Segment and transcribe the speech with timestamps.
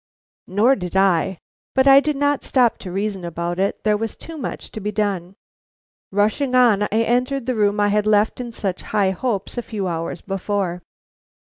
[0.47, 1.37] Nor did I.
[1.75, 4.91] But I did not stop to reason about it; there was too much to be
[4.91, 5.35] done.
[6.11, 9.87] Rushing on, I entered the room I had left in such high hopes a few
[9.87, 10.81] hours before.